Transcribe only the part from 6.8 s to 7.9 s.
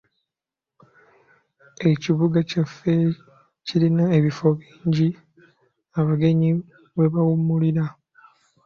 mwe bawummulira.